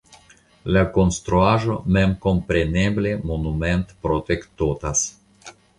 [0.77, 5.07] La konstruaĵo memkompreneble monumentprotektotas.